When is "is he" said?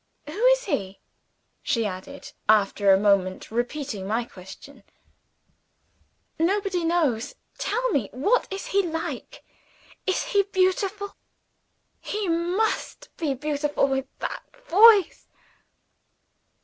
0.47-0.99, 8.49-8.81, 10.07-10.41